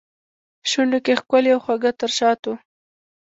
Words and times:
شونډو 0.69 0.99
کې 1.05 1.13
ښکلي 1.19 1.49
او 1.55 1.59
خواږه 1.63 1.91
تر 1.99 2.09
شاتو 2.17 2.53